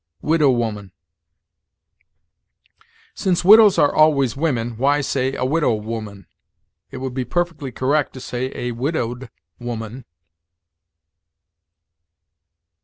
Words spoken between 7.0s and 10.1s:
be perfectly correct to say a widowed woman.